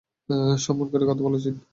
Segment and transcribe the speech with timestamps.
[0.59, 1.55] সম্মান করে কথা বলা উচিত।